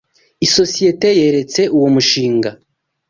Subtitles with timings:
[0.45, 2.49] Isosiyete yaretse uwo mushinga.